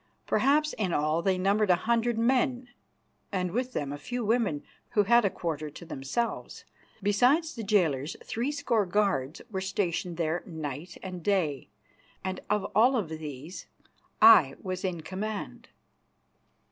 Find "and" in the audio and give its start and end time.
3.31-3.51, 11.03-11.21, 12.23-12.39